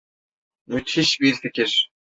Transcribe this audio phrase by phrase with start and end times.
[0.67, 1.89] Müthiş bir fikir.